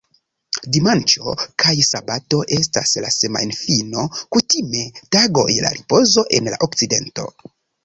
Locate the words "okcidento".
6.71-7.31